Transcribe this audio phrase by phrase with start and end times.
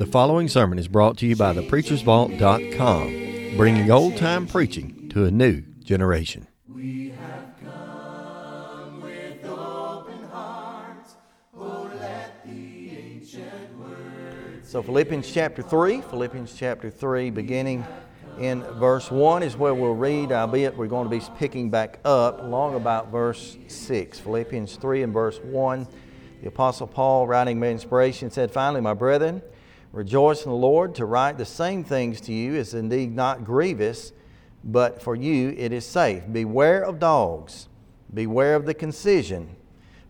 [0.00, 5.30] The following sermon is brought to you by thepreachersvault.com, bringing old time preaching to a
[5.30, 6.46] new generation.
[14.62, 17.84] So, Philippians chapter 3, Philippians chapter 3, beginning
[18.38, 22.42] in verse 1 is where we'll read, albeit we're going to be picking back up
[22.44, 24.18] long about verse 6.
[24.18, 25.86] Philippians 3 and verse 1.
[26.40, 29.42] The Apostle Paul, writing by inspiration, said, Finally, my brethren,
[29.92, 30.94] rejoice in the Lord.
[30.96, 34.12] To write the same things to you is indeed not grievous,
[34.64, 36.22] but for you it is safe.
[36.30, 37.68] Beware of dogs,
[38.12, 39.56] beware of the concision.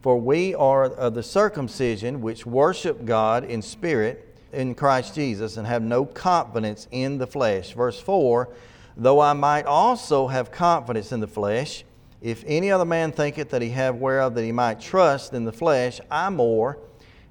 [0.01, 5.66] For we are of the circumcision which worship God in spirit in Christ Jesus and
[5.66, 7.74] have no confidence in the flesh.
[7.74, 8.49] Verse 4
[8.97, 11.85] Though I might also have confidence in the flesh,
[12.21, 15.52] if any other man thinketh that he have whereof that he might trust in the
[15.52, 16.79] flesh, I more.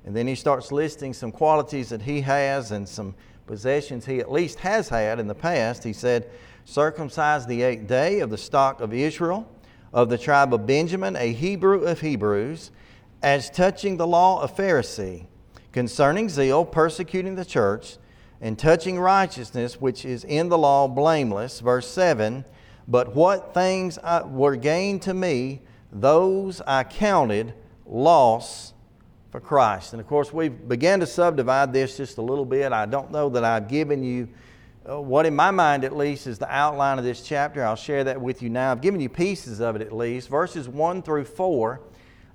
[0.06, 3.16] And then he starts listing some qualities that he has and some
[3.48, 5.84] possessions he at least has had in the past.
[5.84, 6.30] He said,
[6.66, 9.50] Circumcised the eighth day of the stock of Israel,
[9.92, 12.72] of the tribe of Benjamin, a Hebrew of Hebrews,
[13.24, 15.26] as touching the law of Pharisee
[15.72, 17.98] concerning zeal, persecuting the church,
[18.42, 21.60] and touching righteousness, which is in the law, blameless.
[21.60, 22.46] Verse 7
[22.88, 27.54] But what things uh, were gained to me, those I counted
[27.86, 28.74] loss
[29.32, 29.94] for Christ.
[29.94, 32.72] And of course, we began to subdivide this just a little bit.
[32.72, 34.30] I don't know that I've given you
[34.90, 37.64] uh, what, in my mind at least, is the outline of this chapter.
[37.64, 38.72] I'll share that with you now.
[38.72, 40.30] I've given you pieces of it at least.
[40.30, 41.82] Verses 1 through 4,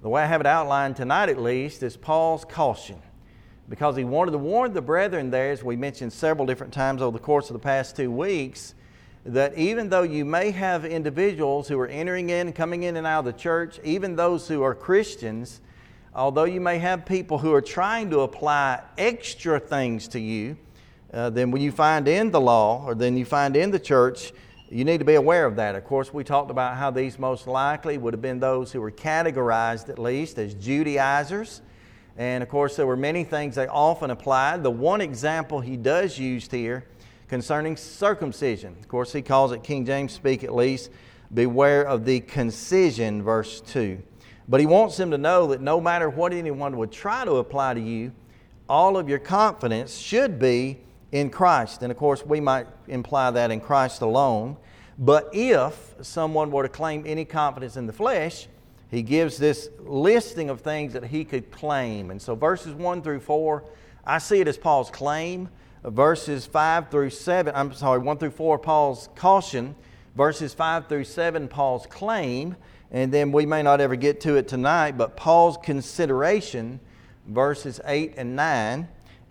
[0.03, 3.01] the way I have it outlined tonight at least, is Paul's caution
[3.69, 7.17] because he wanted to warn the brethren there, as we mentioned several different times over
[7.17, 8.75] the course of the past two weeks,
[9.25, 13.21] that even though you may have individuals who are entering in coming in and out
[13.21, 15.63] of the church, even those who are Christians,
[16.15, 20.57] although you may have people who are trying to apply extra things to you
[21.13, 24.33] uh, than when you find in the law or than you find in the church,
[24.71, 25.75] you need to be aware of that.
[25.75, 28.91] Of course, we talked about how these most likely would have been those who were
[28.91, 31.61] categorized at least as Judaizers
[32.17, 34.63] and of course, there were many things they often applied.
[34.63, 36.85] The one example he does use here
[37.29, 40.91] concerning circumcision, of course, he calls it King James speak at least,
[41.33, 44.01] beware of the concision, verse 2.
[44.49, 47.75] But he wants them to know that no matter what anyone would try to apply
[47.75, 48.13] to you,
[48.69, 50.79] all of your confidence should be
[51.13, 51.83] in Christ.
[51.83, 54.57] And of course, we might imply that in Christ alone.
[54.99, 58.49] But if someone were to claim any confidence in the flesh,
[58.91, 62.11] he gives this listing of things that he could claim.
[62.11, 63.65] And so, verses 1 through 4,
[64.05, 65.49] I see it as Paul's claim.
[65.85, 69.75] Verses 5 through 7, I'm sorry, 1 through 4, Paul's caution.
[70.17, 72.57] Verses 5 through 7, Paul's claim.
[72.91, 76.81] And then we may not ever get to it tonight, but Paul's consideration,
[77.27, 78.89] verses 8 and 9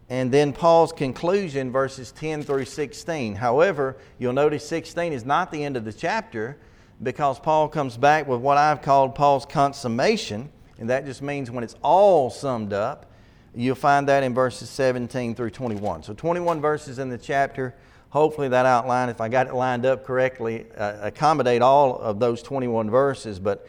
[0.09, 3.35] and then Paul's conclusion, verses 10 through 16.
[3.35, 6.57] However, you'll notice 16 is not the end of the chapter
[7.01, 11.63] because Paul comes back with what I've called Paul's consummation, and that just means when
[11.63, 13.11] it's all summed up.
[13.55, 16.03] You'll find that in verses 17 through 21.
[16.03, 17.75] So, 21 verses in the chapter.
[18.13, 22.43] Hopefully, that outline, if I got it lined up correctly, uh, accommodate all of those
[22.43, 23.39] 21 verses.
[23.39, 23.67] But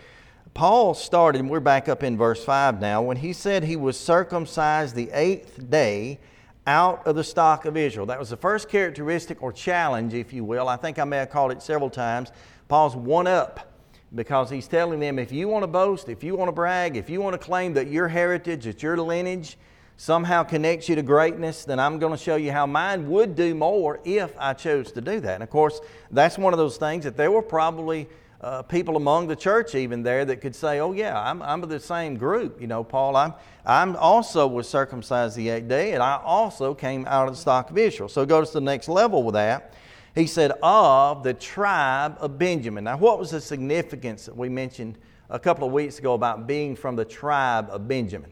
[0.53, 3.99] Paul started, and we're back up in verse 5 now, when he said he was
[3.99, 6.21] circumcised the eighth day
[6.67, 8.05] out of the stock of Israel.
[8.05, 10.69] That was the first characteristic or challenge, if you will.
[10.69, 12.31] I think I may have called it several times.
[12.69, 13.73] Paul's one up
[14.15, 17.09] because he's telling them if you want to boast, if you want to brag, if
[17.09, 19.57] you want to claim that your heritage, that your lineage
[19.97, 23.55] somehow connects you to greatness, then I'm going to show you how mine would do
[23.55, 25.35] more if I chose to do that.
[25.35, 28.09] And of course, that's one of those things that there were probably
[28.41, 31.71] uh, people among the church even there that could say, oh, yeah, I'm, I'm of
[31.71, 32.61] the same group.
[32.61, 33.33] You know, Paul, I'm,
[33.65, 37.71] I'm also was circumcised the eighth day, and I also came out of the stock
[37.71, 38.11] of Israel.
[38.11, 39.73] So go to the next level with that.
[40.15, 42.85] He said, of the tribe of Benjamin.
[42.85, 44.99] Now, what was the significance that we mentioned
[45.31, 48.31] a couple of weeks ago about being from the tribe of Benjamin?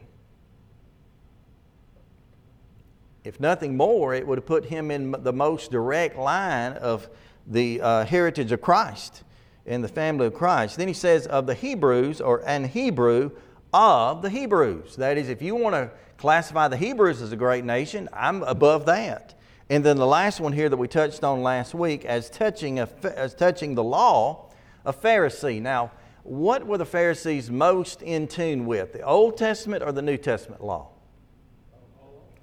[3.23, 7.09] If nothing more, it would have put him in the most direct line of
[7.47, 9.23] the uh, heritage of Christ
[9.65, 10.77] in the family of Christ.
[10.77, 13.31] Then he says, of the Hebrews, or an Hebrew
[13.73, 14.97] of the Hebrews.
[14.97, 18.85] That is, if you want to classify the Hebrews as a great nation, I'm above
[18.87, 19.35] that.
[19.69, 22.89] And then the last one here that we touched on last week, as touching, a,
[23.15, 24.49] as touching the law,
[24.85, 25.61] a Pharisee.
[25.61, 25.91] Now,
[26.23, 30.63] what were the Pharisees most in tune with, the Old Testament or the New Testament
[30.63, 30.89] law?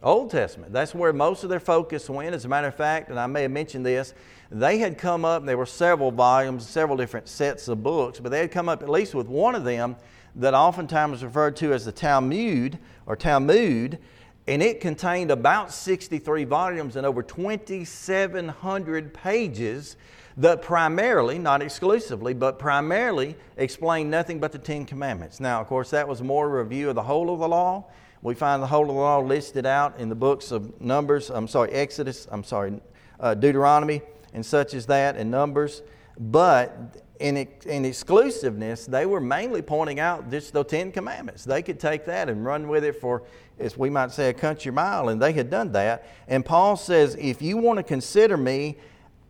[0.02, 0.72] Old Testament.
[0.72, 2.34] That's where most of their focus went.
[2.34, 4.14] As a matter of fact, and I may have mentioned this,
[4.50, 8.40] they had come up, there were several volumes, several different sets of books, but they
[8.40, 9.96] had come up at least with one of them
[10.36, 13.98] that oftentimes is referred to as the Talmud or Talmud,
[14.46, 19.96] and it contained about 63 volumes and over 2,700 pages
[20.36, 25.40] that primarily, not exclusively, but primarily explained nothing but the Ten Commandments.
[25.40, 27.84] Now, of course, that was more a review of the whole of the law.
[28.22, 31.48] We find the whole of the law listed out in the books of Numbers, I'm
[31.48, 32.80] sorry, Exodus, I'm sorry,
[33.18, 34.02] uh, Deuteronomy,
[34.34, 35.82] and such as that, and Numbers.
[36.18, 41.44] But in, in exclusiveness, they were mainly pointing out just the Ten Commandments.
[41.44, 43.22] They could take that and run with it for,
[43.58, 46.06] as we might say, a country mile, and they had done that.
[46.28, 48.76] And Paul says, if you want to consider me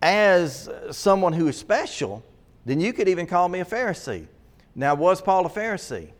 [0.02, 2.24] as someone who is special,
[2.64, 4.26] then you could even call me a Pharisee.
[4.74, 6.10] Now, was Paul a Pharisee?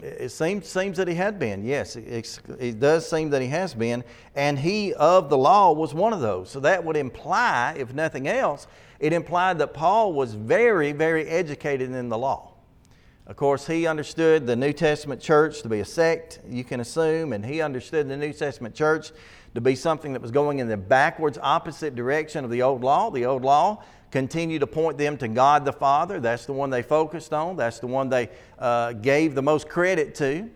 [0.00, 1.96] It seems, seems that he had been, yes.
[1.96, 4.02] It, it, does seem that he has been.
[4.34, 6.50] And he of the law was one of those.
[6.50, 8.66] So that would imply, if nothing else,
[8.98, 12.52] it implied that Paul was very, very educated in the law.
[13.26, 17.32] Of course, he understood the New Testament church to be a sect, you can assume,
[17.32, 19.12] and he understood the New Testament church
[19.54, 23.10] to be something that was going in the backwards opposite direction of the old law.
[23.10, 26.20] The old law continued to point them to God the Father.
[26.20, 28.28] That's the one they focused on, that's the one they
[28.58, 30.48] uh, gave the most credit to.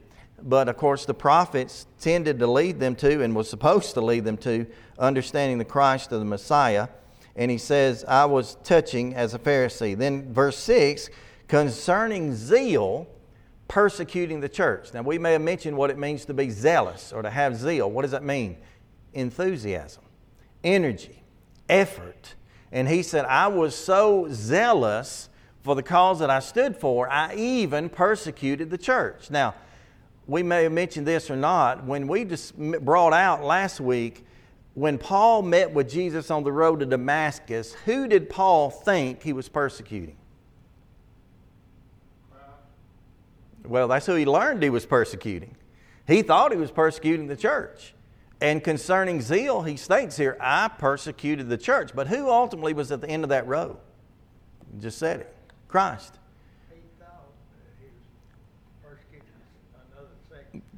[0.43, 4.25] But of course, the prophets tended to lead them to and was supposed to lead
[4.25, 4.67] them to
[4.99, 6.89] understanding the Christ of the Messiah.
[7.35, 9.97] And he says, I was touching as a Pharisee.
[9.97, 11.11] Then, verse 6
[11.49, 13.07] concerning zeal,
[13.69, 14.93] persecuting the church.
[14.93, 17.91] Now, we may have mentioned what it means to be zealous or to have zeal.
[17.91, 18.57] What does that mean?
[19.15, 20.03] Enthusiasm,
[20.65, 21.23] energy,
[21.69, 22.35] effort.
[22.77, 25.31] And he said, I was so zealous
[25.63, 29.31] for the cause that I stood for, I even persecuted the church.
[29.31, 29.55] Now,
[30.27, 31.87] we may have mentioned this or not.
[31.87, 34.27] When we just brought out last week,
[34.75, 39.33] when Paul met with Jesus on the road to Damascus, who did Paul think he
[39.33, 40.19] was persecuting?
[43.65, 45.57] Well, that's who he learned he was persecuting.
[46.07, 47.95] He thought he was persecuting the church.
[48.41, 51.93] And concerning zeal, he states here, I persecuted the church.
[51.95, 53.79] But who ultimately was at the end of that road?
[54.79, 55.35] just said it
[55.69, 56.19] Christ.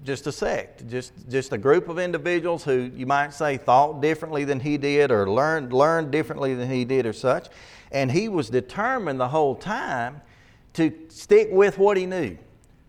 [0.04, 4.44] Just a sect, just, just a group of individuals who you might say thought differently
[4.44, 7.48] than he did or learned, learned differently than he did or such.
[7.92, 10.22] And he was determined the whole time
[10.74, 12.38] to stick with what he knew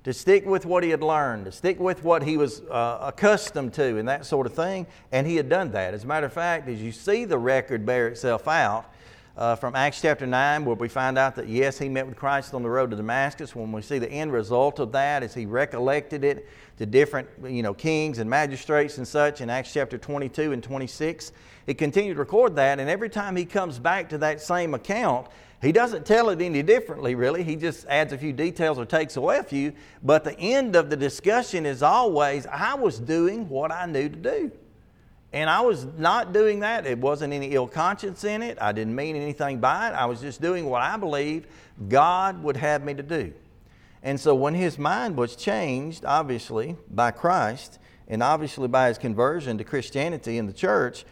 [0.10, 3.72] to stick with what he had learned, to stick with what he was uh, accustomed
[3.72, 4.88] to, and that sort of thing.
[5.12, 5.94] And he had done that.
[5.94, 8.92] As a matter of fact, as you see the record bear itself out
[9.38, 12.56] uh, from Acts chapter 9, where we find out that yes, he met with Christ
[12.56, 15.46] on the road to Damascus, when we see the end result of that as he
[15.46, 20.54] recollected it to different you know, kings and magistrates and such in Acts chapter 22
[20.54, 21.34] and 26,
[21.68, 22.80] he continued to record that.
[22.80, 25.28] And every time he comes back to that same account,
[25.62, 27.44] he doesn't tell it any differently, really.
[27.44, 29.74] He just adds a few details or takes away a few.
[30.02, 34.16] But the end of the discussion is always I was doing what I knew to
[34.16, 34.52] do.
[35.34, 36.88] And I was not doing that.
[36.88, 38.58] It wasn't any ill conscience in it.
[38.60, 39.92] I didn't mean anything by it.
[39.92, 41.48] I was just doing what I believed
[41.88, 43.34] God would have me to do.
[44.02, 49.58] And so when his mind was changed, obviously, by Christ, and obviously by his conversion
[49.58, 51.06] to Christianity in the church,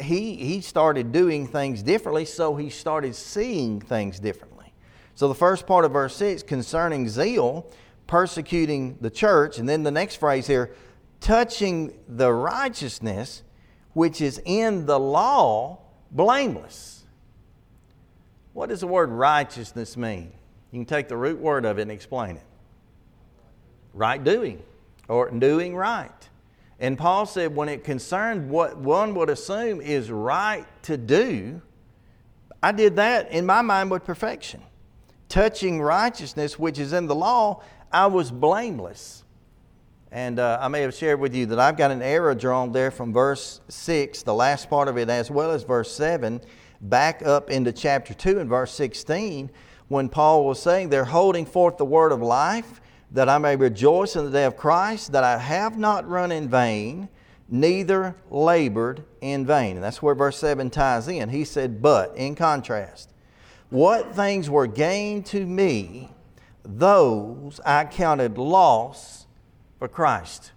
[0.00, 4.72] he, he started doing things differently, so he started seeing things differently.
[5.14, 7.70] So the first part of verse 6 concerning zeal,
[8.06, 10.74] persecuting the church, and then the next phrase here,
[11.20, 13.42] touching the righteousness
[13.92, 15.78] which is in the law,
[16.10, 17.04] blameless.
[18.52, 20.32] What does the word righteousness mean?
[20.70, 22.42] You can take the root word of it and explain it.
[23.92, 24.62] Right doing,
[25.08, 26.28] or doing right.
[26.80, 31.62] And Paul said, when it concerned what one would assume is right to do,
[32.62, 34.62] I did that in my mind with perfection.
[35.28, 37.62] Touching righteousness, which is in the law,
[37.92, 39.24] I was blameless.
[40.10, 42.90] And uh, I may have shared with you that I've got an arrow drawn there
[42.90, 46.40] from verse 6, the last part of it, as well as verse 7,
[46.80, 49.50] back up into chapter 2 and verse 16,
[49.88, 52.80] when Paul was saying they're holding forth the word of life
[53.14, 56.48] that I may rejoice in the day of Christ, that I have not run in
[56.48, 57.08] vain,
[57.48, 59.76] neither labored in vain.
[59.76, 61.28] And that's where verse 7 ties in.
[61.28, 63.10] He said, But, in contrast,
[63.70, 66.10] what things were gained to me,
[66.64, 69.26] those I counted loss
[69.78, 70.50] for Christ.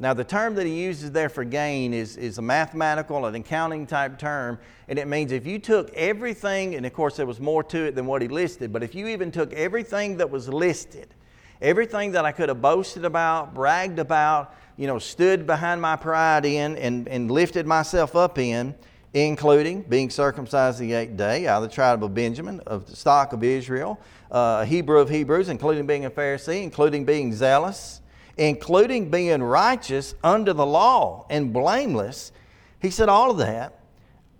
[0.00, 3.86] Now, the term that he uses there for gain is, is a mathematical and accounting
[3.86, 7.62] type term, and it means if you took everything, and of course there was more
[7.62, 11.14] to it than what he listed, but if you even took everything that was listed,
[11.62, 16.44] Everything that I could have boasted about, bragged about, you know, stood behind my pride
[16.44, 18.74] in and, and lifted myself up in,
[19.14, 23.32] including being circumcised the eighth day out of the tribe of Benjamin, of the stock
[23.32, 24.00] of Israel,
[24.32, 28.00] uh, a Hebrew of Hebrews, including being a Pharisee, including being zealous,
[28.36, 32.32] including being righteous under the law and blameless.
[32.80, 33.78] He said, All of that,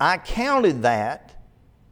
[0.01, 1.37] I counted that,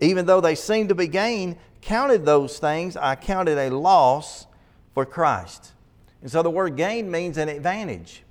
[0.01, 4.49] even though they seemed to be gain, counted those things, I counted a loss
[4.95, 5.73] for Christ.
[6.23, 8.23] And so the word gain means an advantage.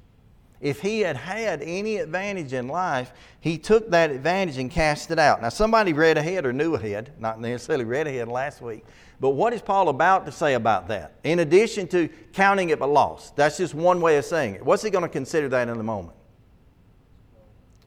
[0.61, 5.17] If he had had any advantage in life, he took that advantage and cast it
[5.17, 5.41] out.
[5.41, 8.83] Now, somebody read ahead or knew ahead, not necessarily read ahead last week,
[9.21, 11.13] but what is Paul about to say about that?
[11.23, 14.65] In addition to counting it a loss, that's just one way of saying it.
[14.65, 16.17] What's he going to consider that in the moment?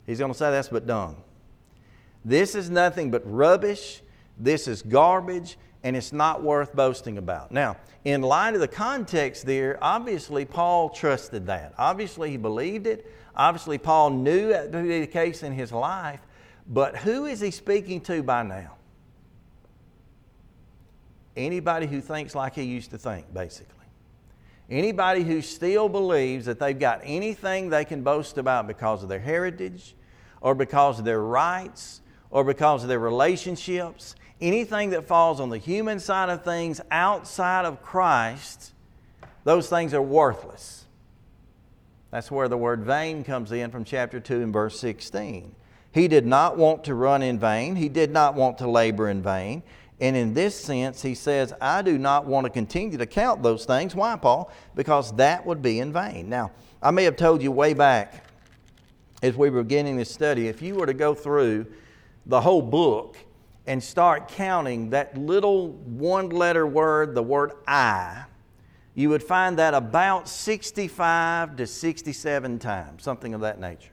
[0.07, 1.23] He's going to say that's but dung.
[2.25, 4.03] This is nothing but rubbish.
[4.39, 7.51] This is garbage, and it's not worth boasting about.
[7.51, 11.75] Now, in light of the context there, obviously Paul trusted that.
[11.79, 13.11] Obviously he believed it.
[13.37, 16.21] Obviously Paul knew that to be the case in his life.
[16.67, 18.77] But who is he speaking to by now?
[21.37, 23.75] Anybody who thinks like he used to think, basically.
[24.71, 29.21] Anybody who still believes that they've got anything they can boast about because of their
[29.21, 29.95] heritage
[30.41, 32.01] or because of their rights
[32.33, 37.65] or because of their relationships anything that falls on the human side of things outside
[37.65, 38.73] of Christ,
[39.45, 40.85] those things are worthless.
[42.11, 45.55] That's where the word vain comes in from chapter 2 and verse 16.
[45.93, 49.23] He did not want to run in vain, he did not want to labor in
[49.23, 49.63] vain.
[50.01, 53.65] And in this sense, he says, I do not want to continue to count those
[53.65, 53.95] things.
[53.95, 54.51] Why, Paul?
[54.75, 56.29] Because that would be in vain.
[56.29, 56.51] Now,
[56.83, 58.25] I may have told you way back
[59.23, 61.67] as we were beginning this study, if you were to go through
[62.27, 63.17] the whole book
[63.67, 68.25] and start counting that little one letter word, the word I,
[68.95, 73.93] you would find that about 65 to 67 times, something of that nature.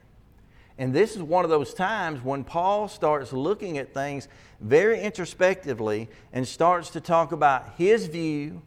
[0.77, 4.27] And this is one of those times when Paul starts looking at things
[4.61, 8.61] very introspectively and starts to talk about his view,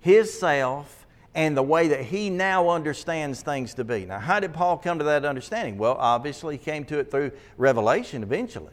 [0.00, 4.06] his self, and the way that he now understands things to be.
[4.06, 5.78] Now, how did Paul come to that understanding?
[5.78, 8.72] Well, obviously, he came to it through revelation eventually.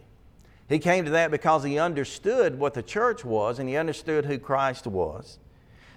[0.67, 4.39] He came to that because he understood what the church was and he understood who
[4.39, 5.37] Christ was.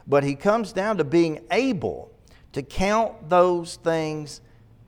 [0.06, 2.10] But he comes down to being able
[2.52, 4.40] to count those things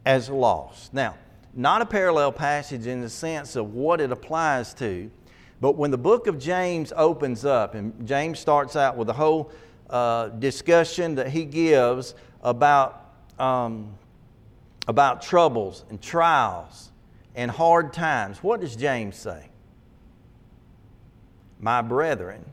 [0.05, 0.93] as lost.
[0.93, 1.17] Now,
[1.55, 5.11] not a parallel passage in the sense of what it applies to,
[5.61, 9.51] but when the book of James opens up, and James starts out with a whole
[9.91, 13.93] uh, discussion that he gives about, um,
[14.89, 16.93] about troubles and trials
[17.35, 19.50] and hard times, what does James say?
[21.61, 22.45] My brethren,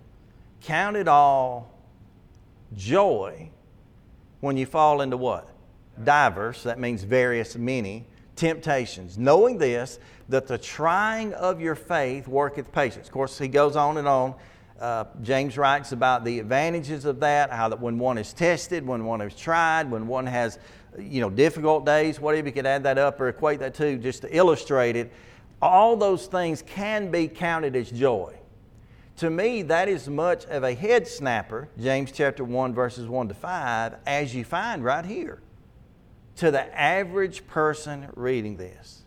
[0.61, 1.71] count it all
[2.75, 3.49] joy
[4.41, 5.49] when you fall into what?
[6.03, 9.17] Diverse, that means various, many temptations.
[9.17, 9.99] Knowing this,
[10.29, 13.07] that the trying of your faith worketh patience.
[13.07, 14.35] Of course, he goes on and on.
[14.79, 19.05] Uh, James writes about the advantages of that, how that when one is tested, when
[19.05, 20.59] one is tried, when one has
[20.99, 24.21] you know difficult days, whatever you could add that up or equate that to, just
[24.21, 25.11] to illustrate it,
[25.61, 28.37] all those things can be counted as joy.
[29.17, 33.33] To me, that is much of a head snapper, James chapter 1, verses 1 to
[33.33, 35.41] 5, as you find right here,
[36.35, 39.01] to the average person reading this.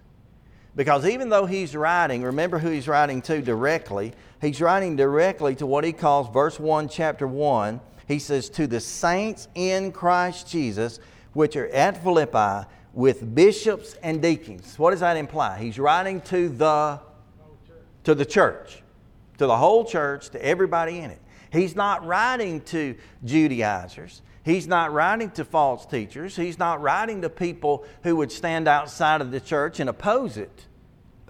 [0.74, 5.66] Because even though he's writing, remember who he's writing to directly, he's writing directly to
[5.66, 7.80] what he calls, verse 1, chapter 1.
[8.08, 10.98] He says, To the saints in Christ Jesus,
[11.34, 14.76] which are at Philippi, with bishops and deacons.
[14.76, 15.58] What does that imply?
[15.58, 16.98] He's writing to the,
[18.02, 18.82] to the church
[19.40, 21.18] to the whole church, to everybody in it.
[21.50, 22.94] He's not writing to
[23.24, 24.20] Judaizers.
[24.44, 26.36] He's not writing to false teachers.
[26.36, 30.66] He's not writing to people who would stand outside of the church and oppose it.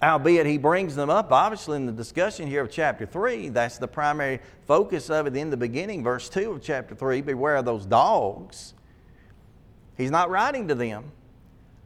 [0.02, 3.50] Albeit he brings them up, obviously, in the discussion here of chapter 3.
[3.50, 7.57] That's the primary focus of it in the beginning, verse 2 of chapter 3 Beware
[7.57, 8.75] of those dogs.
[9.97, 11.12] He's not writing to them,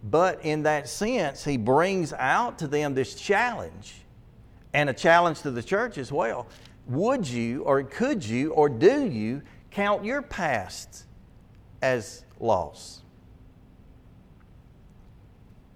[0.02, 4.03] but in that sense, he brings out to them this challenge
[4.74, 6.46] and a challenge to the church as well.
[6.88, 9.40] Would you, or could you, or do you
[9.70, 11.04] count your past
[11.80, 13.00] as loss?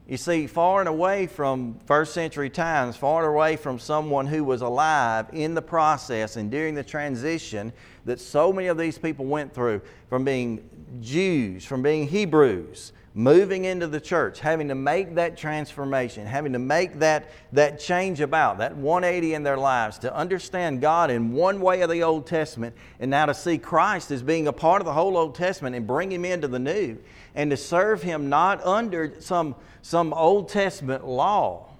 [0.06, 4.42] You see, far and away from first century times, far and away from someone who
[4.42, 7.72] was alive in the process and during the transition
[8.06, 10.68] that so many of these people went through from being
[11.00, 16.58] Jews, from being Hebrews, moving into the church, having to make that transformation, having to
[16.60, 21.60] make that, that change about, that 180 in their lives, to understand God in one
[21.60, 24.86] way of the Old Testament, and now to see Christ as being a part of
[24.86, 26.96] the whole Old Testament and bring Him into the New,
[27.34, 31.70] and to serve Him not under some, some Old Testament law,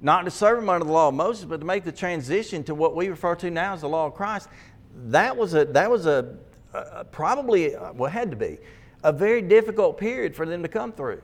[0.00, 2.74] not to serve Him under the law of Moses, but to make the transition to
[2.74, 4.48] what we refer to now as the law of Christ.
[5.06, 6.34] That was a, that was a,
[7.12, 8.58] probably, uh, well, had to be
[9.04, 11.22] A very difficult period for them to come through.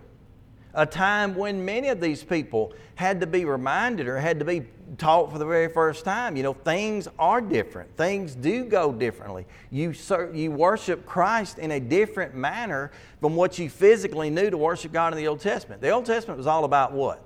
[0.75, 4.67] A time when many of these people had to be reminded or had to be
[4.99, 6.37] taught for the very first time.
[6.37, 7.97] You know, things are different.
[7.97, 9.47] Things do go differently.
[9.71, 12.91] You, serve, you worship Christ in a different manner
[13.21, 15.81] from what you physically knew to worship God in the Old Testament.
[15.81, 17.23] The Old Testament was all about what?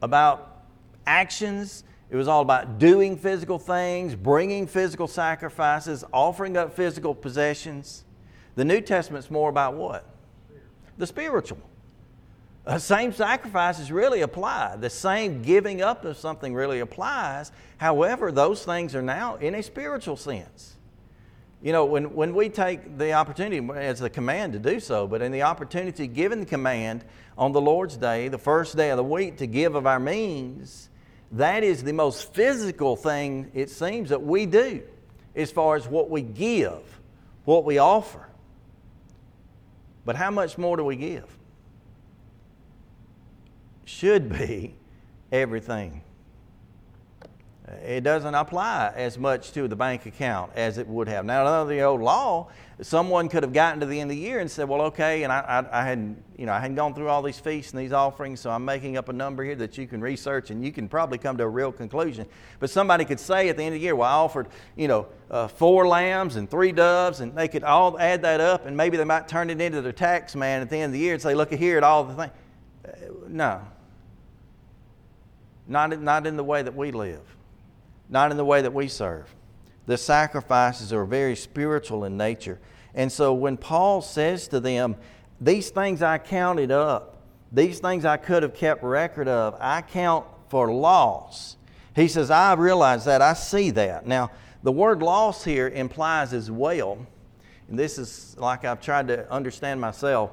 [0.00, 0.64] About
[1.06, 1.84] actions.
[2.10, 8.04] It was all about doing physical things, bringing physical sacrifices, offering up physical possessions.
[8.56, 10.04] The New Testament's more about what?
[10.98, 11.58] The spiritual.
[12.64, 14.76] The same sacrifices really apply.
[14.76, 17.52] The same giving up of something really applies.
[17.76, 20.74] However, those things are now in a spiritual sense.
[21.62, 25.22] You know, when, when we take the opportunity as the command to do so, but
[25.22, 27.04] in the opportunity given the command
[27.36, 30.88] on the Lord's day, the first day of the week, to give of our means,
[31.32, 34.82] that is the most physical thing, it seems, that we do
[35.34, 37.00] as far as what we give,
[37.44, 38.28] what we offer.
[40.04, 41.38] But how much more do we give?
[43.84, 44.74] should be
[45.30, 46.02] everything.
[47.82, 51.24] It doesn't apply as much to the bank account as it would have.
[51.24, 52.48] Now, under the old law,
[52.82, 55.32] someone could have gotten to the end of the year and said, "Well, okay," and
[55.32, 57.92] I, I, I, hadn't, you know, I hadn't gone through all these feasts and these
[57.92, 60.88] offerings, so I'm making up a number here that you can research and you can
[60.88, 62.26] probably come to a real conclusion.
[62.60, 65.06] But somebody could say at the end of the year, "Well, I offered, you know,
[65.30, 68.98] uh, four lambs and three doves," and they could all add that up, and maybe
[68.98, 71.22] they might turn it into their tax man at the end of the year and
[71.22, 72.32] say, "Look here at all the things."
[72.86, 72.90] Uh,
[73.26, 73.62] no,
[75.66, 77.33] not not in the way that we live,
[78.08, 79.34] not in the way that we serve.
[79.86, 82.58] The sacrifices are very spiritual in nature.
[82.94, 84.96] And so when Paul says to them,
[85.40, 87.18] These things I counted up,
[87.52, 91.56] these things I could have kept record of, I count for loss.
[91.94, 94.06] He says, I realize that, I see that.
[94.06, 94.30] Now,
[94.62, 97.06] the word loss here implies as well,
[97.68, 100.30] and this is like I've tried to understand myself.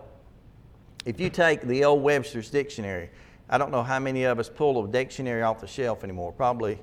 [1.05, 3.09] If you take the old Webster's dictionary,
[3.49, 6.79] I don't know how many of us pull a dictionary off the shelf anymore, probably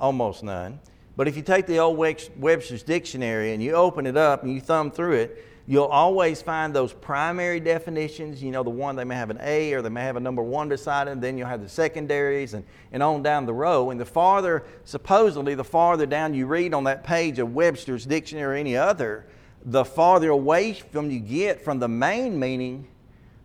[0.00, 0.80] almost none.
[1.16, 4.60] But if you take the old Webster's dictionary and you open it up and you
[4.60, 8.42] thumb through it, you'll always find those primary definitions.
[8.42, 10.42] You know, the one they may have an A or they may have a number
[10.42, 13.90] one beside it, and then you'll have the secondaries and, and on down the row.
[13.90, 18.56] And the farther, supposedly, the farther down you read on that page of Webster's dictionary
[18.56, 19.26] or any other,
[19.62, 22.88] the farther away from you get from the main meaning,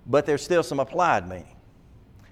[0.07, 1.54] but there's still some applied meaning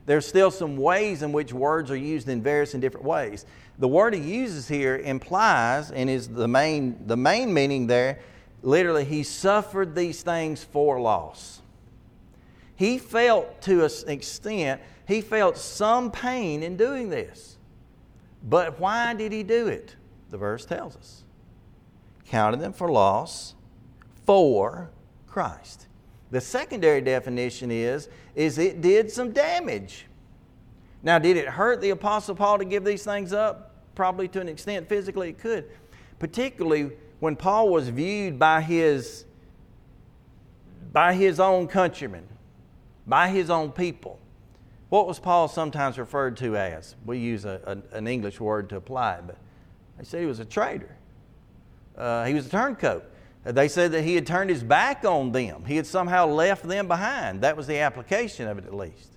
[0.05, 3.45] there's still some ways in which words are used in various and different ways.
[3.79, 8.19] The word he uses here implies, and is the main, the main meaning there,
[8.61, 11.61] literally, he suffered these things for loss.
[12.75, 17.57] He felt to an extent, he felt some pain in doing this.
[18.43, 19.95] But why did he do it?
[20.29, 21.23] The verse tells us.
[22.25, 23.55] Counted them for loss
[24.25, 24.89] for
[25.27, 25.87] Christ.
[26.33, 30.07] The secondary definition is, is it did some damage.
[31.03, 33.75] Now, did it hurt the Apostle Paul to give these things up?
[33.93, 35.69] Probably to an extent, physically it could.
[36.17, 39.25] Particularly when Paul was viewed by his,
[40.91, 42.27] by his own countrymen,
[43.05, 44.17] by his own people.
[44.89, 46.95] What was Paul sometimes referred to as?
[47.05, 49.37] We use a, a, an English word to apply it, but
[49.99, 50.95] they said he was a traitor.
[51.95, 53.12] Uh, he was a turncoat.
[53.45, 55.65] They said that he had turned his back on them.
[55.65, 57.41] He had somehow left them behind.
[57.41, 59.11] That was the application of it, at least.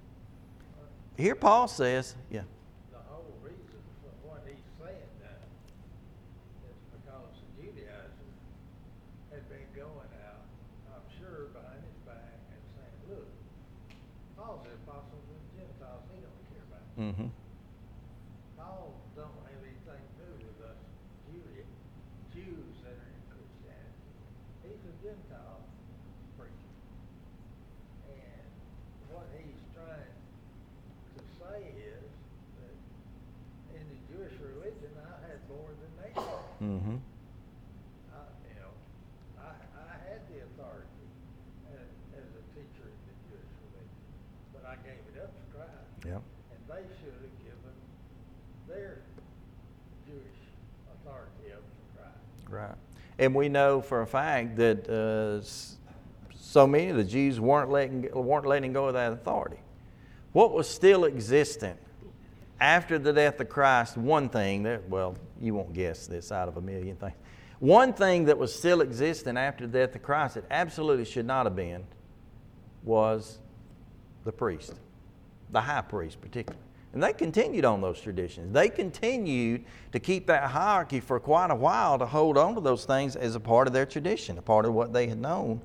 [1.17, 2.43] Here, Paul says, yeah.
[2.91, 5.47] The whole reason for what he's saying that
[6.67, 8.37] is because the Judaizers
[9.31, 10.43] had been going out,
[10.91, 13.31] I'm sure, behind his back and saying, look,
[14.37, 16.03] Paul's the apostle the Gentiles.
[16.11, 16.83] He don't care about.
[16.99, 17.31] Mm-hmm.
[36.57, 36.97] Mm-hmm.
[38.11, 38.73] I, you know,
[39.39, 41.07] I, I had the authority
[41.69, 41.85] as,
[42.17, 43.93] as a teacher in the Jewish religion,
[44.57, 45.87] but I gave it up to Christ.
[46.09, 46.25] Yep.
[46.25, 47.77] And they should have given
[48.67, 49.05] their
[50.09, 50.41] Jewish
[50.91, 52.25] authority up to Christ.
[52.49, 52.81] Right.
[53.19, 55.43] And we know for a fact that uh,
[56.35, 59.59] so many of the Jews weren't letting, weren't letting go of that authority.
[60.33, 61.79] What was still existent
[62.61, 66.57] after the death of Christ, one thing that, well, you won't guess this out of
[66.57, 67.15] a million things.
[67.59, 71.47] One thing that was still existing after the death of Christ that absolutely should not
[71.47, 71.85] have been
[72.85, 73.39] was
[74.25, 74.75] the priest,
[75.51, 76.66] the high priest, particularly.
[76.97, 78.55] And they continued on those traditions.
[78.55, 82.87] They continued to keep that hierarchy for quite a while to hold on to those
[82.87, 85.61] things as a part of their tradition, a part of what they had known.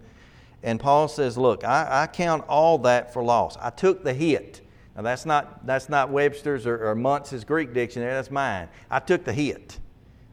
[0.62, 3.56] And Paul says, Look, I, I count all that for loss.
[3.62, 4.60] I took the hit.
[4.94, 8.68] Now, that's not, that's not Webster's or, or Mounce's Greek dictionary, that's mine.
[8.90, 9.80] I took the hit.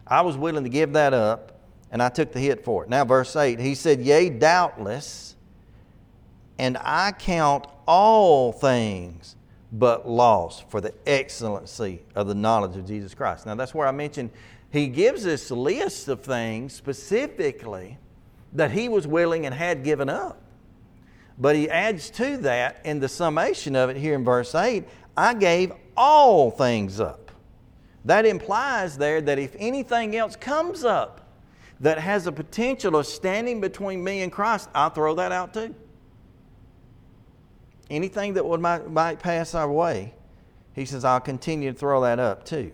[0.05, 1.61] I was willing to give that up,
[1.93, 2.91] and I took the hit for it.
[2.91, 5.37] Now, verse 8, he said, Yea, doubtless,
[6.59, 9.37] and I count all things
[9.73, 13.47] but loss for the excellency of the knowledge of Jesus Christ.
[13.47, 14.31] Now, that's where I mentioned
[14.71, 17.99] he gives this list of things specifically
[18.53, 20.41] that he was willing and had given up.
[21.39, 24.85] But he adds to that in the summation of it here in verse 8
[25.17, 27.31] I gave all things up.
[28.05, 31.29] That implies there that if anything else comes up
[31.81, 35.75] that has a potential of standing between me and Christ, I'll throw that out too.
[37.91, 40.15] Anything that would might, might pass our way,
[40.75, 42.73] he says, I'll continue to throw that up too.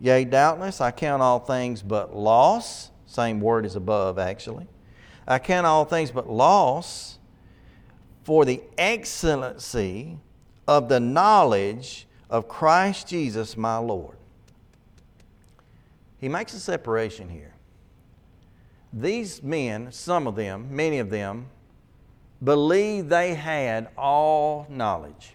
[0.00, 2.90] Yea, doubtless, I count all things but loss.
[3.06, 4.66] Same word as above, actually.
[5.26, 7.18] I count all things but loss
[8.24, 10.18] for the excellency
[10.66, 14.16] of the knowledge of Christ Jesus my Lord.
[16.18, 17.54] He makes a separation here.
[18.92, 21.46] These men, some of them, many of them,
[22.42, 25.34] believed they had all knowledge.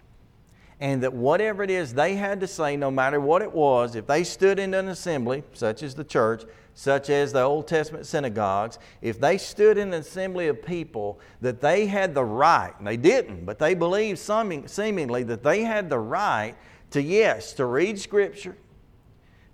[0.80, 4.06] And that whatever it is they had to say, no matter what it was, if
[4.06, 8.78] they stood in an assembly, such as the church, such as the Old Testament synagogues,
[9.00, 12.96] if they stood in an assembly of people, that they had the right, and they
[12.96, 16.54] didn't, but they believed seemingly that they had the right
[16.90, 18.56] to, yes, to read Scripture,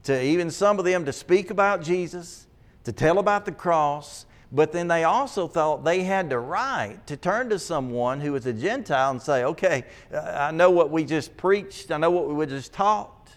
[0.04, 2.46] to even some of them to speak about Jesus,
[2.84, 7.16] to tell about the cross, but then they also thought they had the right to
[7.16, 11.04] turn to someone who was a Gentile and say, okay, uh, I know what we
[11.04, 13.30] just preached, I know what we just taught,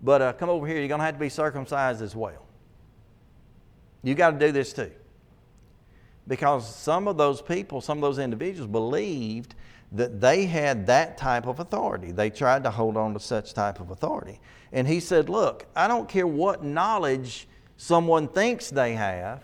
[0.00, 2.46] but uh, come over here, you're going to have to be circumcised as well.
[4.04, 4.92] You got to do this too.
[6.28, 9.54] Because some of those people, some of those individuals believed
[9.92, 12.12] that they had that type of authority.
[12.12, 14.40] They tried to hold on to such type of authority.
[14.72, 19.42] And he said, Look, I don't care what knowledge someone thinks they have,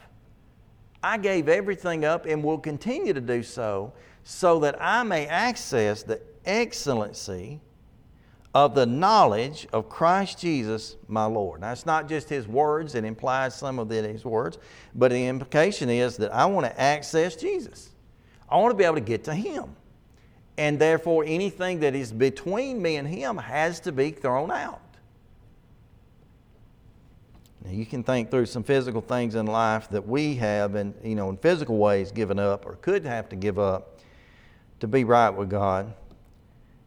[1.02, 6.02] I gave everything up and will continue to do so, so that I may access
[6.02, 7.60] the excellency
[8.54, 11.60] of the knowledge of Christ Jesus my Lord.
[11.60, 14.58] Now, it's not just his words, it implies some of his words,
[14.94, 17.90] but the implication is that I want to access Jesus.
[18.48, 19.76] I want to be able to get to him.
[20.58, 24.80] And therefore, anything that is between me and him has to be thrown out.
[27.64, 31.14] Now, you can think through some physical things in life that we have, and you
[31.14, 33.99] know, in physical ways, given up or could have to give up
[34.81, 35.92] to be right with God.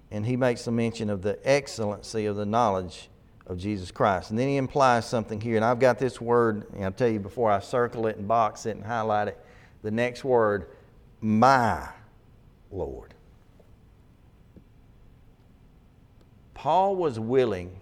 [0.10, 3.10] And he makes a mention of the excellency of the knowledge
[3.46, 4.30] of Jesus Christ.
[4.30, 7.20] And then he implies something here, and I've got this word, and I'll tell you
[7.20, 9.40] before I circle it and box it and highlight it.
[9.82, 10.68] The next word,
[11.20, 11.88] my
[12.72, 13.14] Lord.
[16.54, 17.76] Paul was willing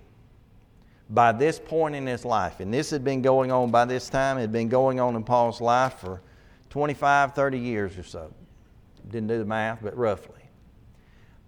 [1.11, 4.37] by this point in his life, and this had been going on by this time,
[4.37, 6.21] it had been going on in Paul's life for
[6.69, 8.33] 25, 30 years or so.
[9.09, 10.41] Didn't do the math, but roughly.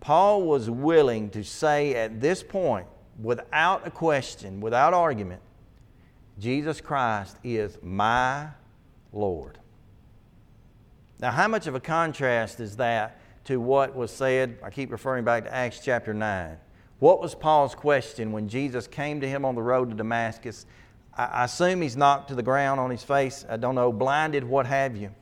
[0.02, 2.88] Paul was willing to say at this point,
[3.22, 5.42] without a question, without argument,
[6.38, 8.50] Jesus Christ is my
[9.14, 9.60] Lord.
[11.20, 14.58] Now, how much of a contrast is that to what was said?
[14.62, 16.58] I keep referring back to Acts chapter 9
[17.04, 20.66] what was Paul's question when Jesus came to him on the road to Damascus?
[21.14, 23.44] I assume he's knocked to the ground on his face.
[23.50, 25.14] I don't know, blinded, what have you.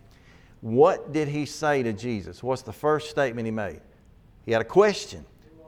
[0.60, 2.44] What did he say to Jesus?
[2.44, 3.82] What's the first statement he made?
[4.46, 5.26] He had a question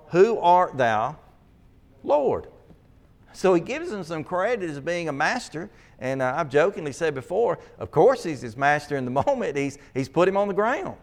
[0.10, 1.17] Who art thou,
[2.04, 2.45] Lord?
[3.32, 5.71] So he gives him some credit as being a master.
[5.97, 9.58] And uh, I've jokingly said before, of course he's his master in the moment.
[9.58, 10.97] He's, he's put him on the ground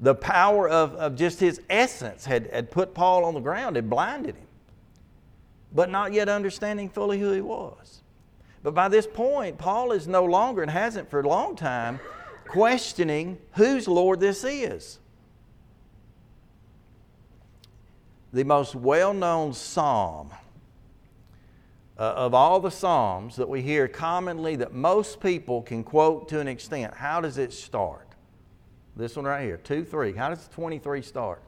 [0.00, 3.90] the power of, of just his essence had, had put Paul on the ground, had
[3.90, 4.46] blinded him,
[5.72, 8.00] but not yet understanding fully who he was.
[8.62, 12.00] But by this point, Paul is no longer, and hasn't for a long time,
[12.48, 14.98] questioning whose Lord this is.
[18.32, 20.30] The most well known psalm
[21.98, 26.40] uh, of all the psalms that we hear commonly that most people can quote to
[26.40, 28.09] an extent, how does it start?
[29.00, 30.12] This one right here, 2 3.
[30.12, 31.42] How does 23 start?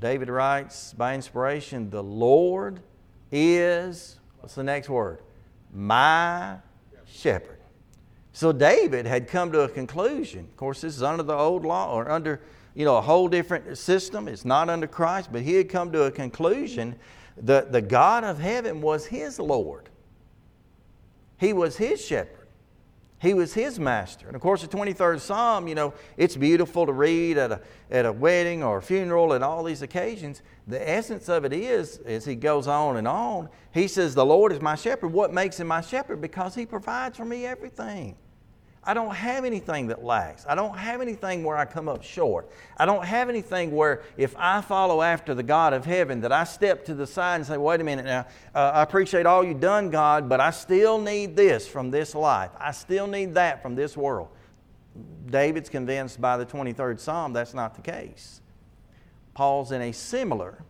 [0.00, 2.80] David writes by inspiration, The Lord
[3.30, 5.20] is, what's the next word?
[5.74, 6.56] My
[7.06, 7.58] shepherd.
[8.32, 10.40] So David had come to a conclusion.
[10.40, 12.40] Of course, this is under the old law or under,
[12.74, 14.26] you know, a whole different system.
[14.26, 16.96] It's not under Christ, but he had come to a conclusion
[17.36, 19.90] that the God of heaven was his Lord.
[21.36, 22.43] He was his shepherd.
[23.20, 24.26] He was his master.
[24.26, 28.04] And of course, the 23rd Psalm, you know, it's beautiful to read at a, at
[28.04, 30.42] a wedding or a funeral and all these occasions.
[30.66, 34.52] The essence of it is, as he goes on and on, he says, The Lord
[34.52, 35.08] is my shepherd.
[35.08, 36.20] What makes him my shepherd?
[36.20, 38.16] Because he provides for me everything.
[38.86, 40.44] I don't have anything that lacks.
[40.48, 42.50] I don't have anything where I come up short.
[42.76, 46.44] I don't have anything where if I follow after the God of heaven that I
[46.44, 49.60] step to the side and say, wait a minute now, uh, I appreciate all you've
[49.60, 52.50] done, God, but I still need this from this life.
[52.58, 54.28] I still need that from this world.
[55.26, 58.42] David's convinced by the 23rd Psalm that's not the case.
[59.32, 60.62] Paul's in a similar,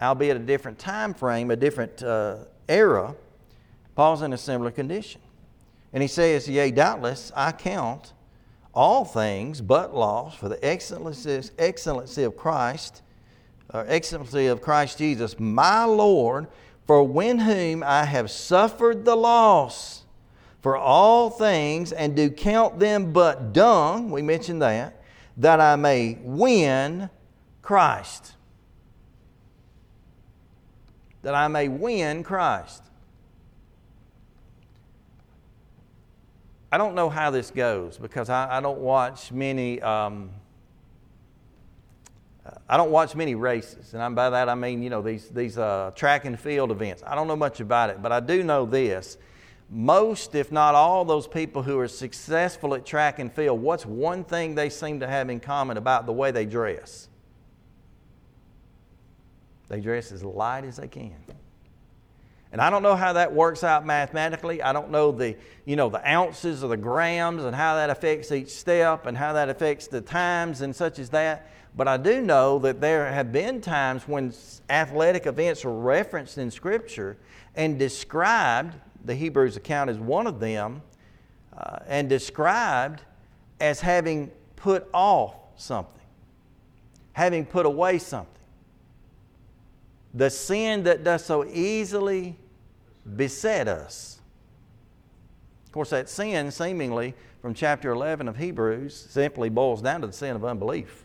[0.00, 2.38] albeit a different time frame, a different uh,
[2.68, 3.14] era,
[3.94, 5.20] Paul's in a similar condition.
[5.94, 8.12] And he says, Yea, doubtless I count
[8.74, 13.00] all things but loss for the excellency, of Christ,
[13.72, 16.48] or excellency of Christ Jesus, my Lord,
[16.84, 20.02] for when whom I have suffered the loss
[20.60, 25.00] for all things, and do count them but dung, we mentioned that,
[25.36, 27.10] that I may win
[27.60, 28.32] Christ.
[31.22, 32.82] That I may win Christ.
[36.74, 39.80] I don't know how this goes because I, I don't watch many.
[39.80, 40.30] Um,
[42.68, 45.92] I don't watch many races, and by that I mean you know these these uh,
[45.94, 47.04] track and field events.
[47.06, 49.18] I don't know much about it, but I do know this:
[49.70, 54.24] most, if not all, those people who are successful at track and field, what's one
[54.24, 57.08] thing they seem to have in common about the way they dress?
[59.68, 61.14] They dress as light as they can.
[62.54, 64.62] And I don't know how that works out mathematically.
[64.62, 68.30] I don't know the, you know, the ounces or the grams and how that affects
[68.30, 71.50] each step and how that affects the times and such as that.
[71.76, 74.32] But I do know that there have been times when
[74.70, 77.16] athletic events are referenced in Scripture
[77.56, 80.80] and described, the Hebrews account is one of them,
[81.58, 83.02] uh, and described
[83.58, 86.06] as having put off something,
[87.14, 88.30] having put away something.
[90.16, 92.36] The sin that does so easily
[93.16, 94.20] beset us.
[95.66, 100.12] Of course, that sin, seemingly from chapter 11 of Hebrews, simply boils down to the
[100.12, 101.04] sin of unbelief.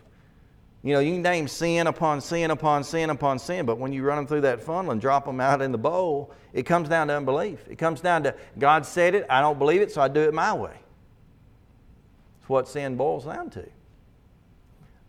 [0.82, 4.02] You know, you can name sin upon sin upon sin upon sin, but when you
[4.02, 7.08] run them through that funnel and drop them out in the bowl, it comes down
[7.08, 7.68] to unbelief.
[7.68, 10.32] It comes down to God said it, I don't believe it, so I do it
[10.32, 10.76] my way.
[12.38, 13.68] That's what sin boils down to.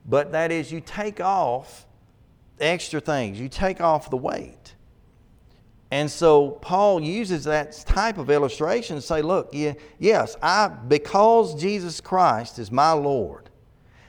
[0.05, 1.85] But that is, you take off
[2.59, 4.75] extra things, you take off the weight.
[5.91, 11.59] And so Paul uses that type of illustration to say, look, yeah, yes, I because
[11.59, 13.49] Jesus Christ is my Lord,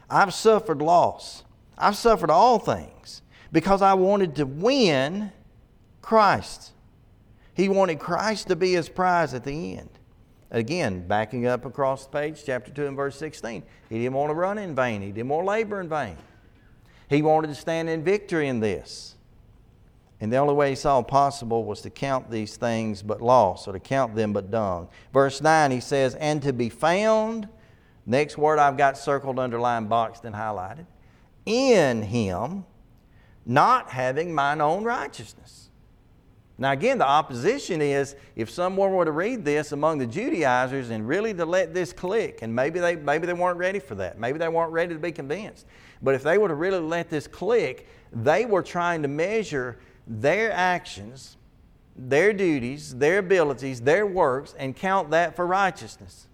[0.08, 1.42] I've suffered loss.
[1.76, 5.32] I've suffered all things because I wanted to win
[6.00, 6.70] Christ.
[7.54, 9.90] He wanted Christ to be his prize at the end.
[10.52, 13.62] Again, backing up across the page, chapter 2 and verse 16.
[13.88, 15.00] He didn't want to run in vain.
[15.02, 16.16] He didn't want to labor in vain.
[17.08, 19.11] He wanted to stand in victory in this.
[20.22, 23.72] And the only way he saw possible was to count these things but loss, or
[23.72, 24.88] to count them but dung.
[25.12, 27.48] Verse 9, he says, And to be found,
[28.06, 30.86] next word I've got circled, underlined, boxed, and highlighted,
[31.44, 32.64] in him,
[33.44, 35.70] not having mine own righteousness.
[36.56, 41.08] Now, again, the opposition is if someone were to read this among the Judaizers and
[41.08, 44.38] really to let this click, and maybe they, maybe they weren't ready for that, maybe
[44.38, 45.66] they weren't ready to be convinced,
[46.00, 50.52] but if they were to really let this click, they were trying to measure their
[50.52, 51.36] actions,
[51.96, 56.26] their duties, their abilities, their works, and count that for righteousness.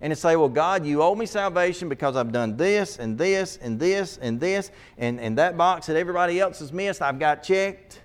[0.00, 3.56] And to say, well, God, you owe me salvation because I've done this and this
[3.56, 7.42] and this and this, and, and that box that everybody else has missed, I've got
[7.42, 8.00] checked.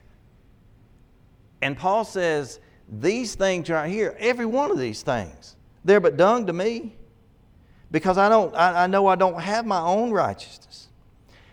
[1.62, 6.48] And Paul says, these things right here, every one of these things, they're but dung
[6.48, 6.96] to me
[7.92, 10.71] because I, don't, I, I know I don't have my own righteousness.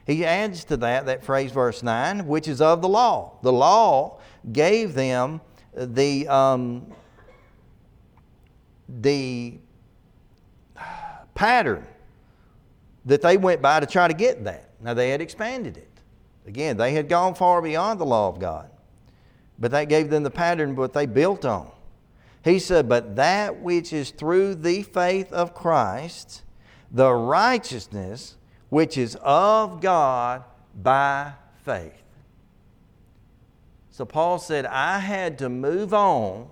[0.09, 3.35] He adds to that, that phrase, verse 9, which is of the law.
[3.43, 5.43] The law gave them
[5.75, 6.91] the, um,
[8.89, 9.59] the
[11.35, 11.87] pattern
[13.05, 14.71] that they went by to try to get that.
[14.81, 16.01] Now, they had expanded it.
[16.47, 18.71] Again, they had gone far beyond the law of God,
[19.59, 21.71] but that gave them the pattern what they built on.
[22.43, 26.45] He said, But that which is through the faith of Christ,
[26.91, 28.38] the righteousness
[28.69, 31.33] which is of God by
[31.65, 32.03] faith.
[33.91, 36.49] So Paul said, I had to move on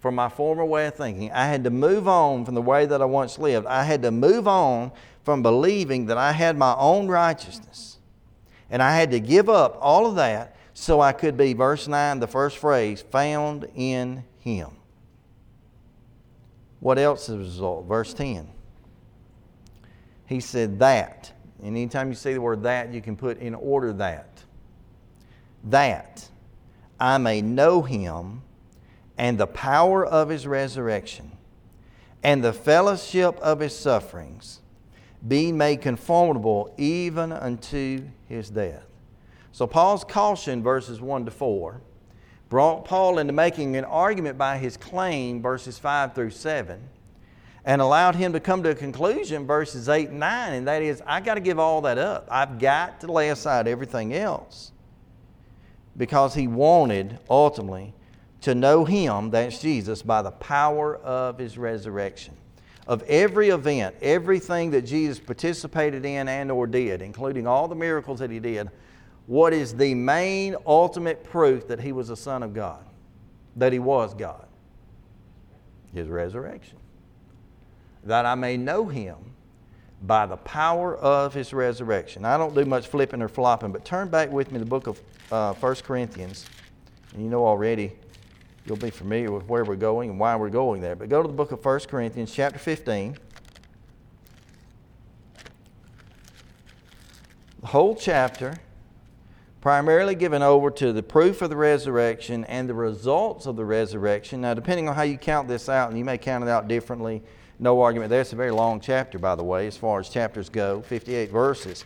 [0.00, 1.30] from my former way of thinking.
[1.32, 3.66] I had to move on from the way that I once lived.
[3.66, 4.92] I had to move on
[5.24, 7.98] from believing that I had my own righteousness.
[8.70, 12.20] And I had to give up all of that so I could be, verse 9,
[12.20, 14.70] the first phrase, found in Him.
[16.80, 17.86] What else is the result?
[17.86, 18.48] Verse 10.
[20.28, 21.32] He said, That.
[21.60, 24.44] And anytime you see the word that, you can put in order that.
[25.64, 26.28] That
[27.00, 28.42] I may know him
[29.16, 31.32] and the power of his resurrection
[32.22, 34.60] and the fellowship of his sufferings,
[35.26, 38.84] being made conformable even unto his death.
[39.52, 41.80] So, Paul's caution, verses 1 to 4,
[42.48, 46.80] brought Paul into making an argument by his claim, verses 5 through 7,
[47.64, 51.02] and allowed him to come to a conclusion, verses 8 and 9, and that is,
[51.06, 52.26] I got to give all that up.
[52.30, 54.72] I've got to lay aside everything else.
[55.96, 57.94] Because he wanted, ultimately,
[58.42, 62.36] to know him, that's Jesus, by the power of his resurrection.
[62.86, 68.20] Of every event, everything that Jesus participated in and or did, including all the miracles
[68.20, 68.70] that he did,
[69.26, 72.82] what is the main ultimate proof that he was a son of God,
[73.56, 74.46] that he was God?
[75.92, 76.78] His resurrection.
[78.04, 79.16] That I may know him
[80.02, 82.24] by the power of his resurrection.
[82.24, 84.86] I don't do much flipping or flopping, but turn back with me to the book
[84.86, 85.00] of
[85.32, 86.46] uh, 1 Corinthians.
[87.12, 87.92] And you know already,
[88.64, 90.94] you'll be familiar with where we're going and why we're going there.
[90.94, 93.16] But go to the book of 1 Corinthians, chapter 15.
[97.60, 98.58] The whole chapter
[99.60, 104.40] primarily given over to the proof of the resurrection and the results of the resurrection.
[104.40, 107.22] Now, depending on how you count this out, and you may count it out differently,
[107.58, 108.20] no argument there.
[108.20, 111.84] It's a very long chapter, by the way, as far as chapters go 58 verses.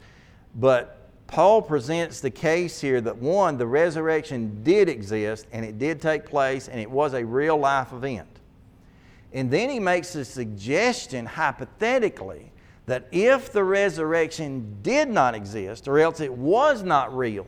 [0.55, 6.01] But Paul presents the case here that one, the resurrection did exist and it did
[6.01, 8.29] take place and it was a real life event.
[9.33, 12.53] And then he makes a suggestion, hypothetically,
[12.85, 17.47] that if the resurrection did not exist or else it was not real,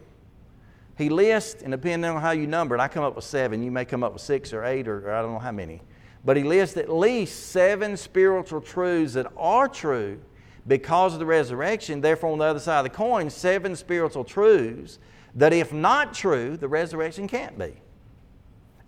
[0.97, 3.71] he lists, and depending on how you number it, I come up with seven, you
[3.71, 5.83] may come up with six or eight or, or I don't know how many.
[6.25, 10.21] But he lists at least seven spiritual truths that are true
[10.67, 12.01] because of the resurrection.
[12.01, 14.99] Therefore, on the other side of the coin, seven spiritual truths
[15.35, 17.75] that, if not true, the resurrection can't be.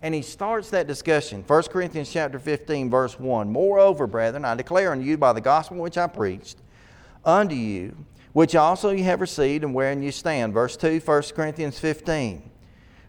[0.01, 1.43] And he starts that discussion.
[1.45, 3.51] 1 Corinthians chapter 15, verse 1.
[3.51, 6.57] Moreover, brethren, I declare unto you by the gospel which I preached
[7.25, 7.95] unto you
[8.37, 10.53] which also you have received and wherein you stand.
[10.53, 12.51] Verse 2, 1 Corinthians 15.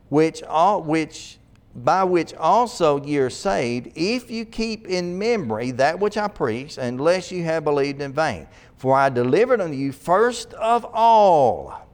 [0.09, 1.38] Which, all, which
[1.85, 6.79] by which also ye are saved, if you keep in memory that which I preached,
[6.79, 8.47] unless you have believed in vain.
[8.77, 11.87] For I delivered unto you first of all,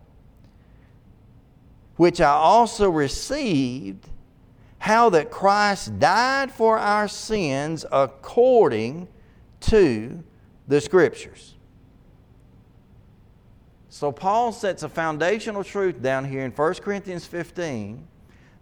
[1.97, 4.09] which I also received,
[4.79, 9.09] how that Christ died for our sins according
[9.61, 10.23] to
[10.69, 11.55] the Scriptures
[13.95, 18.05] so Paul sets a foundational truth down here in 1 Corinthians 15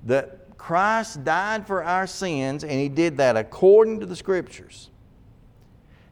[0.04, 4.90] that Christ died for our sins and he did that according to the scriptures.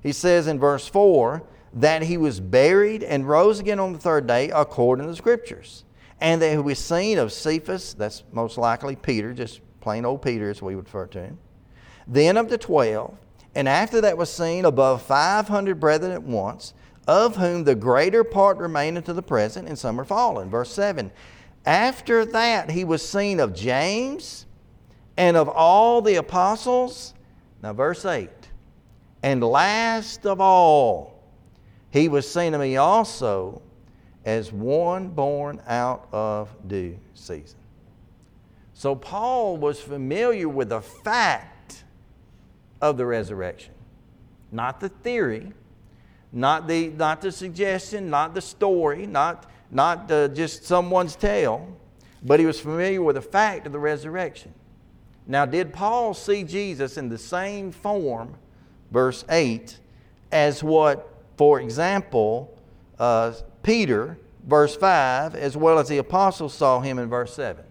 [0.02, 4.26] He says in verse 4 that he was buried and rose again on the third
[4.26, 5.84] day according to the scriptures.
[6.20, 10.50] And that he was seen of Cephas, that's most likely Peter, just plain old Peter
[10.50, 11.38] as we would refer to him.
[12.08, 13.16] Then of the twelve,
[13.54, 16.74] and after that was seen above 500 brethren at once
[17.06, 20.50] of whom the greater part remain unto the present, and some are fallen.
[20.50, 21.12] Verse 7
[21.66, 24.46] After that, he was seen of James
[25.16, 27.14] and of all the apostles.
[27.62, 28.31] Now, verse 8
[29.23, 31.23] And last of all,
[31.90, 33.62] he was seen of me also
[34.25, 37.59] as one born out of due season.
[38.73, 41.85] So, Paul was familiar with the fact
[42.81, 43.75] of the resurrection,
[44.51, 45.53] not the theory
[46.33, 51.76] not the, not the suggestion, not the story, not, not just someone's tale,
[52.22, 54.52] but he was familiar with the fact of the resurrection.
[55.26, 58.35] Now, did Paul see Jesus in the same form,
[58.90, 59.78] verse 8,
[60.33, 62.59] as what, for example,
[62.98, 67.64] uh, Peter, verse 5, as well as the apostles saw him in verse 7?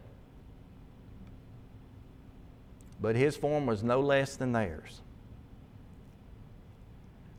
[3.01, 5.01] But his form was no less than theirs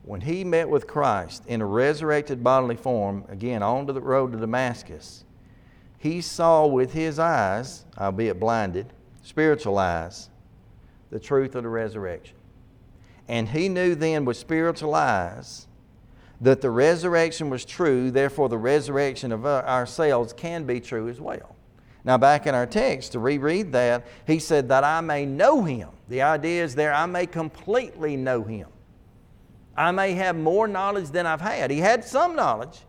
[0.03, 4.37] when he met with Christ in a resurrected bodily form, again, on the road to
[4.37, 5.23] Damascus,
[5.97, 8.87] he saw with his eyes, albeit blinded,
[9.21, 10.29] spiritual eyes,
[11.11, 12.35] the truth of the resurrection.
[13.27, 15.67] And he knew then with spiritual eyes
[16.41, 21.21] that the resurrection was true, therefore, the resurrection of uh, ourselves can be true as
[21.21, 21.55] well.
[22.03, 25.89] Now, back in our text, to reread that, he said, That I may know him.
[26.09, 28.67] The idea is there, I may completely know him.
[29.75, 31.71] I may have more knowledge than I've had.
[31.71, 32.79] He had some knowledge.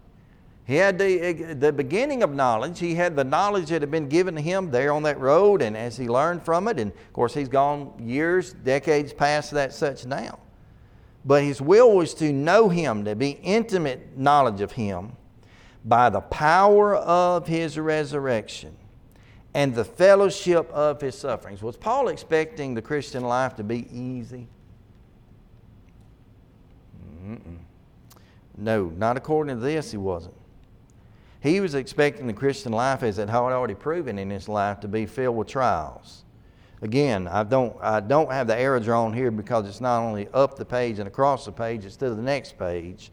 [0.64, 2.78] He had the, eh, the beginning of knowledge.
[2.78, 5.76] He had the knowledge that had been given to him there on that road, and
[5.76, 10.07] as he learned from it, and of course, he's gone years, decades past that such
[10.07, 10.39] now.
[11.24, 15.12] But his will was to know him, to be intimate knowledge of him
[15.85, 18.76] by the power of his resurrection
[19.55, 21.62] and the fellowship of his sufferings.
[21.62, 24.49] Was Paul expecting the Christian life to be easy?
[27.25, 27.59] Mm-mm.
[28.57, 30.35] No, not according to this, he wasn't.
[31.41, 34.89] He was expecting the Christian life, as it had already proven in his life, to
[34.89, 36.25] be filled with trials.
[36.83, 40.57] Again, I don't, I don't have the arrow drawn here because it's not only up
[40.57, 43.11] the page and across the page, it's to the next page.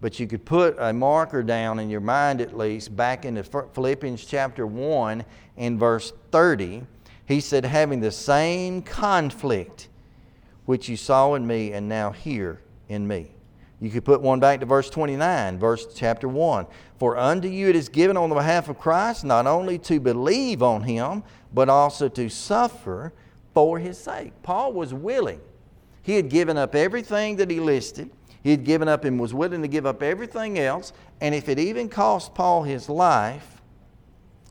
[0.00, 4.24] But you could put a marker down in your mind at least back into Philippians
[4.24, 5.24] chapter 1
[5.56, 6.82] in verse 30.
[7.26, 9.88] He said, having the same conflict
[10.66, 13.30] which you saw in me and now hear in me.
[13.80, 16.66] You could put one back to verse 29, verse chapter 1.
[16.98, 20.62] For unto you it is given on the behalf of Christ not only to believe
[20.62, 21.22] on him,
[21.52, 23.12] but also to suffer
[23.52, 24.32] for his sake.
[24.42, 25.40] Paul was willing.
[26.02, 28.10] He had given up everything that he listed.
[28.42, 30.92] He had given up and was willing to give up everything else.
[31.20, 33.60] And if it even cost Paul his life,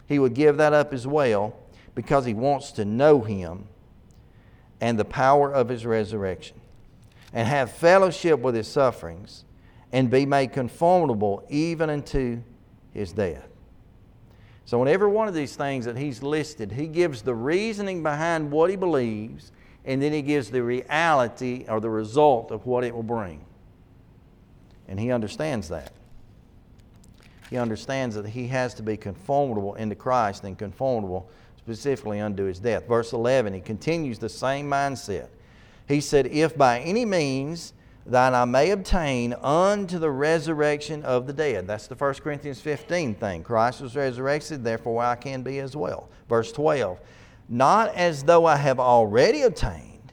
[0.07, 1.57] he would give that up as well
[1.95, 3.67] because he wants to know him
[4.81, 6.59] and the power of his resurrection
[7.35, 9.43] and have fellowship with his sufferings
[9.91, 12.41] and be made conformable even unto
[12.93, 13.47] his death.
[14.63, 18.49] So, in every one of these things that he's listed, he gives the reasoning behind
[18.49, 19.51] what he believes,
[19.83, 23.45] and then he gives the reality or the result of what it will bring.
[24.87, 25.91] And he understands that.
[27.49, 32.59] He understands that he has to be conformable into Christ and conformable specifically unto his
[32.59, 32.87] death.
[32.87, 35.27] Verse 11, he continues the same mindset.
[35.87, 37.73] He said, If by any means
[38.05, 41.67] that I may obtain unto the resurrection of the dead.
[41.67, 43.43] That's the 1 Corinthians 15 thing.
[43.43, 46.09] Christ was resurrected, therefore I can be as well.
[46.29, 46.99] Verse 12,
[47.49, 50.11] not as though I have already obtained,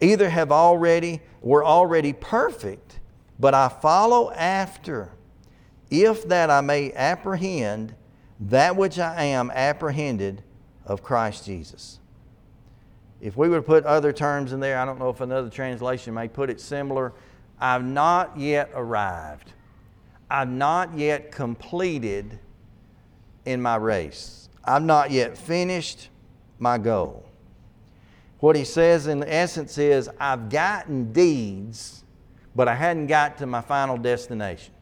[0.00, 3.00] either have already, were already perfect,
[3.40, 5.10] but I follow after,
[5.90, 7.94] if that I may apprehend
[8.38, 10.42] that which I am apprehended
[10.84, 11.98] of Christ Jesus.
[13.20, 16.14] If we were to put other terms in there, I don't know if another translation
[16.14, 17.12] may put it similar.
[17.58, 19.52] I've not yet arrived.
[20.30, 22.38] I've not yet completed
[23.44, 24.48] in my race.
[24.64, 26.10] I've not yet finished
[26.58, 27.24] my goal.
[28.40, 32.04] What he says in essence is, I've gotten deeds,
[32.54, 34.74] but I hadn't got to my final destination.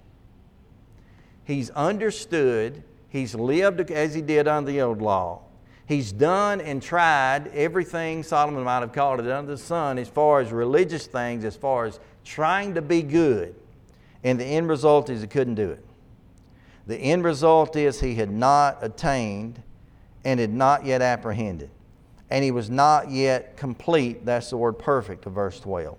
[1.45, 5.43] He's understood, he's lived as he did under the old law,
[5.87, 10.41] He's done and tried everything Solomon might have called it under the sun as far
[10.41, 13.55] as religious things, as far as trying to be good.
[14.23, 15.85] And the end result is he couldn't do it.
[16.87, 19.63] The end result is he had not attained
[20.25, 21.71] and had not yet apprehended.
[22.31, 24.25] And he was not yet complete.
[24.25, 25.99] That's the word perfect of verse 12.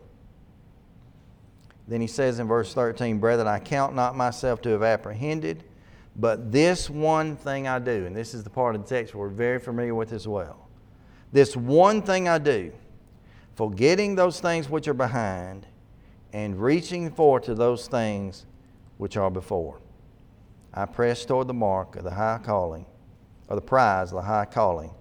[1.87, 5.63] Then he says in verse 13, Brethren, I count not myself to have apprehended
[6.15, 9.27] but this one thing I do, and this is the part of the text we're
[9.27, 10.67] very familiar with as well.
[11.31, 12.71] This one thing I do,
[13.55, 15.65] forgetting those things which are behind
[16.31, 18.45] and reaching forth to those things
[18.97, 19.79] which are before.
[20.73, 22.85] I press toward the mark of the high calling,
[23.47, 24.91] or the prize of the high calling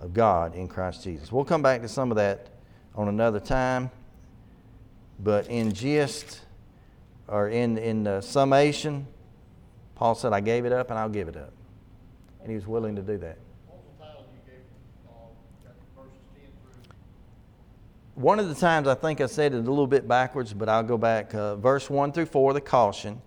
[0.00, 1.30] of God in Christ Jesus.
[1.32, 2.48] We'll come back to some of that
[2.94, 3.90] on another time,
[5.18, 6.40] but in gist,
[7.28, 9.06] or in, in summation,
[10.00, 11.52] Paul said, I gave it up and I'll give it up.
[12.40, 13.36] And he was willing to do that.
[18.14, 20.82] One of the times I think I said it a little bit backwards, but I'll
[20.82, 21.34] go back.
[21.34, 23.20] Uh, verse 1 through 4, the caution.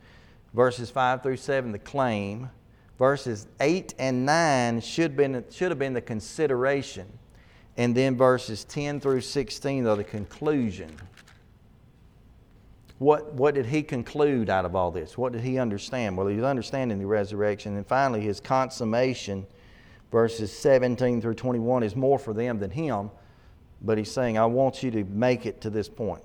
[0.55, 2.49] Verses 5 through 7, the claim.
[2.97, 7.05] Verses 8 and 9 should, been, should have been the consideration.
[7.77, 10.89] And then verses 10 through 16 are the conclusion.
[12.99, 15.17] What, what did he conclude out of all this?
[15.17, 16.15] What did he understand?
[16.15, 17.75] Well, he's understanding the resurrection.
[17.75, 19.45] And finally, his consummation,
[20.11, 23.09] verses 17 through 21, is more for them than him.
[23.81, 26.23] But he's saying, I want you to make it to this point.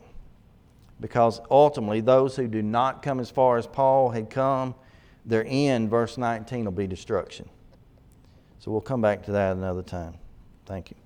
[1.00, 4.74] Because ultimately, those who do not come as far as Paul had come,
[5.24, 7.48] their end, verse 19, will be destruction.
[8.58, 10.14] So we'll come back to that another time.
[10.66, 10.96] Thank you.